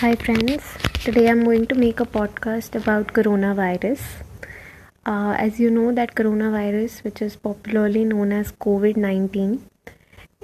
Hi 0.00 0.14
friends, 0.14 0.64
today 1.04 1.28
I'm 1.28 1.42
going 1.42 1.66
to 1.66 1.74
make 1.74 1.98
a 1.98 2.04
podcast 2.04 2.76
about 2.80 3.08
coronavirus. 3.14 4.00
Uh, 5.04 5.34
as 5.36 5.58
you 5.58 5.70
know 5.70 5.90
that 5.92 6.14
coronavirus, 6.14 7.02
which 7.02 7.20
is 7.20 7.34
popularly 7.34 8.04
known 8.04 8.30
as 8.30 8.52
COVID-19, 8.52 9.58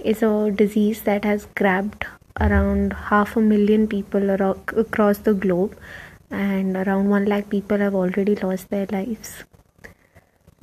is 0.02 0.24
a 0.24 0.50
disease 0.50 1.02
that 1.02 1.24
has 1.24 1.46
grabbed 1.54 2.04
around 2.40 2.94
half 2.94 3.36
a 3.36 3.40
million 3.40 3.86
people 3.86 4.28
across 4.28 5.18
the 5.18 5.34
globe 5.34 5.78
and 6.32 6.76
around 6.76 7.08
1 7.08 7.24
lakh 7.26 7.48
people 7.48 7.78
have 7.78 7.94
already 7.94 8.34
lost 8.34 8.70
their 8.70 8.86
lives 8.90 9.44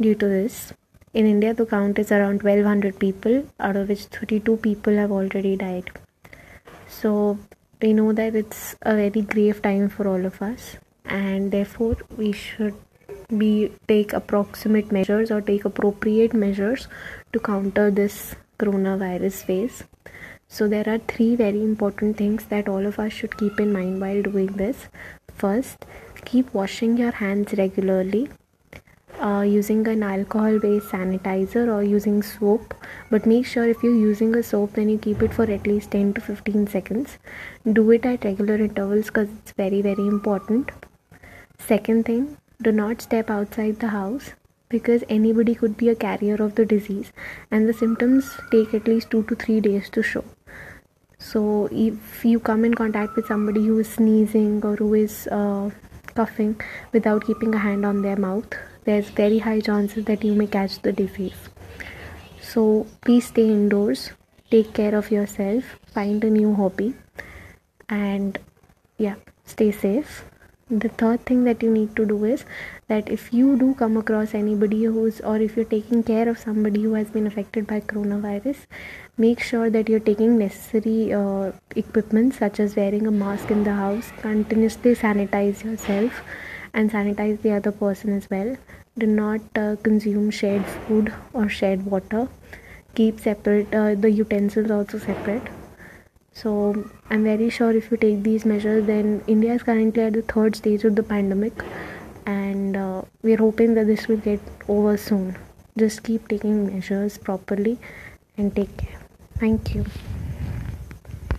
due 0.02 0.16
to 0.16 0.28
this. 0.28 0.74
In 1.14 1.26
India, 1.26 1.54
the 1.54 1.66
count 1.66 1.98
is 1.98 2.12
around 2.12 2.44
1200 2.44 3.00
people, 3.00 3.48
out 3.58 3.78
of 3.78 3.88
which 3.88 4.04
32 4.20 4.58
people 4.58 4.98
have 4.98 5.14
already 5.14 5.56
died. 5.56 5.90
So, 6.90 7.38
we 7.82 7.94
know 7.94 8.14
that 8.14 8.36
it's 8.36 8.76
a 8.82 8.96
very 8.96 9.22
grave 9.22 9.62
time 9.62 9.90
for 9.90 10.08
all 10.08 10.26
of 10.26 10.42
us, 10.42 10.78
and 11.06 11.52
therefore, 11.52 11.98
we 12.18 12.32
should 12.32 12.76
be 13.38 13.72
take 13.88 14.14
approximate 14.14 14.92
measures 14.92 15.32
or 15.32 15.42
take 15.42 15.66
appropriate 15.66 16.34
measures 16.34 16.88
to 17.34 17.40
counter 17.40 17.90
this 17.90 18.36
coronavirus 18.60 19.44
phase. 19.46 19.84
So, 20.48 20.68
there 20.68 20.88
are 20.88 21.00
three 21.00 21.36
very 21.36 21.64
important 21.64 22.18
things 22.18 22.46
that 22.46 22.68
all 22.68 22.86
of 22.86 23.00
us 23.00 23.14
should 23.14 23.38
keep 23.38 23.60
in 23.60 23.72
mind 23.72 24.02
while 24.02 24.22
doing 24.22 24.48
this. 24.48 24.88
First, 25.34 25.86
keep 26.26 26.54
washing 26.54 26.98
your 26.98 27.12
hands 27.12 27.54
regularly 27.58 28.30
uh, 29.22 29.42
using 29.42 29.88
an 29.88 30.04
alcohol 30.04 30.60
based 30.60 30.88
sanitizer 30.88 31.68
or 31.74 31.84
using 31.84 32.22
soap. 32.24 32.74
But 33.10 33.26
make 33.26 33.46
sure 33.46 33.68
if 33.68 33.84
you're 33.84 34.02
using 34.04 34.36
a 34.36 34.44
soap 34.44 34.74
then 34.74 34.90
you 34.90 34.98
keep 34.98 35.22
it 35.22 35.34
for 35.34 35.44
at 35.44 35.68
least 35.68 35.92
10 35.92 36.14
to 36.16 36.22
15 36.22 36.68
seconds. 36.68 37.18
Do 37.72 37.92
it 37.92 38.06
at 38.06 38.26
regular 38.26 38.56
intervals 38.56 39.08
because 39.08 39.30
it's 39.30 39.52
very 39.52 39.82
very 39.82 40.08
important. 40.08 40.72
Second 41.60 42.06
thing 42.06 42.38
do 42.62 42.72
not 42.72 43.02
step 43.02 43.30
outside 43.30 43.80
the 43.80 43.90
house 43.90 44.32
because 44.70 45.04
anybody 45.10 45.54
could 45.54 45.78
be 45.78 45.90
a 45.90 45.96
carrier 45.96 46.36
of 46.36 46.56
the 46.56 46.66
disease 46.66 47.12
and 47.52 47.68
the 47.68 47.74
symptoms 47.74 48.32
take 48.52 48.74
at 48.74 48.88
least 48.88 49.12
2 49.12 49.24
to 49.24 49.36
3 49.36 49.60
days 49.62 49.90
to 49.90 50.02
show. 50.02 50.24
So 51.20 51.70
if 51.72 52.26
you 52.26 52.40
come 52.40 52.66
in 52.66 52.74
contact 52.74 53.16
with 53.16 53.28
somebody 53.28 53.66
who 53.66 53.78
is 53.80 53.90
sneezing 53.90 54.66
or 54.66 54.76
who 54.76 54.94
is 54.96 55.28
uh, 55.28 55.70
coughing 56.16 56.60
without 56.92 57.26
keeping 57.26 57.54
a 57.54 57.60
hand 57.60 57.86
on 57.86 58.02
their 58.02 58.16
mouth 58.16 58.56
there's 58.84 59.10
very 59.10 59.40
high 59.40 59.60
chances 59.60 60.06
that 60.06 60.24
you 60.24 60.34
may 60.34 60.48
catch 60.48 60.82
the 60.82 60.92
disease. 60.92 61.50
So 62.42 62.88
please 63.02 63.28
stay 63.28 63.48
indoors. 63.50 64.12
Take 64.50 64.74
care 64.74 64.96
of 64.96 65.12
yourself. 65.12 65.64
Find 65.88 66.24
a 66.24 66.30
new 66.30 66.54
hobby. 66.56 66.96
And 67.90 68.38
yeah 68.98 69.16
stay 69.46 69.72
safe. 69.72 70.26
The 70.70 70.88
third 70.88 71.26
thing 71.26 71.44
that 71.44 71.62
you 71.62 71.70
need 71.70 71.96
to 71.98 72.06
do 72.06 72.24
is 72.24 72.46
that 72.88 73.10
if 73.10 73.34
you 73.34 73.58
do 73.58 73.74
come 73.76 73.98
across 73.98 74.34
anybody 74.34 74.84
who's 74.86 75.20
or 75.20 75.36
if 75.38 75.58
you're 75.58 75.72
taking 75.74 76.02
care 76.02 76.30
of 76.30 76.38
somebody 76.38 76.84
who 76.84 76.94
has 76.94 77.10
been 77.10 77.28
affected 77.28 77.68
by 77.68 77.82
coronavirus 77.82 78.62
make 79.18 79.42
sure 79.42 79.70
that 79.70 79.90
you're 79.90 80.06
taking 80.12 80.38
necessary 80.38 81.14
uh, 81.14 81.52
equipment 81.76 82.34
such 82.34 82.62
as 82.62 82.78
wearing 82.78 83.06
a 83.06 83.12
mask 83.12 83.52
in 83.52 83.66
the 83.66 83.74
house. 83.74 84.14
Continuously 84.22 84.96
sanitize 84.96 85.64
yourself 85.66 86.22
and 86.74 86.92
sanitize 86.92 87.42
the 87.42 87.52
other 87.52 87.72
person 87.72 88.16
as 88.16 88.30
well. 88.30 88.56
Do 88.98 89.06
not 89.06 89.42
uh, 89.56 89.76
consume 89.84 90.30
shared 90.32 90.66
food 90.66 91.14
or 91.34 91.50
shared 91.50 91.86
water. 91.86 92.28
Keep 92.96 93.20
separate 93.20 93.74
uh, 93.74 93.96
the 93.96 94.12
utensils 94.12 94.72
also 94.72 95.00
separate. 95.00 95.44
So 96.34 96.90
i'm 97.10 97.24
very 97.26 97.50
sure 97.50 97.72
if 97.72 97.92
you 97.92 97.98
take 97.98 98.24
these 98.24 98.46
measures 98.46 98.86
then 98.88 99.22
india 99.28 99.54
is 99.54 99.64
currently 99.64 100.04
at 100.04 100.14
the 100.14 100.22
third 100.22 100.56
stage 100.56 100.86
of 100.86 100.96
the 100.96 101.04
pandemic 101.04 101.64
and 102.26 102.78
uh, 102.78 103.02
we're 103.22 103.38
hoping 103.38 103.74
that 103.74 103.88
this 103.88 104.08
will 104.08 104.18
get 104.18 104.40
over 104.68 104.96
soon. 104.98 105.36
Just 105.78 106.04
keep 106.04 106.28
taking 106.28 106.68
measures 106.68 107.18
properly 107.18 107.78
and 108.38 108.56
take 108.56 108.76
care. 108.78 109.00
Thank 109.40 109.76
you 109.76 109.86